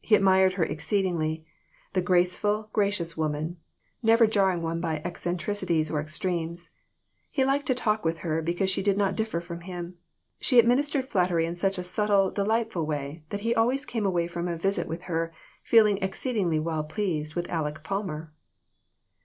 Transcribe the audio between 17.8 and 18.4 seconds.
Palmer.